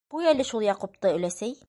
-Ҡуй 0.13 0.29
әле 0.31 0.45
шул 0.51 0.65
Яҡупты, 0.69 1.13
өләсәй! 1.21 1.59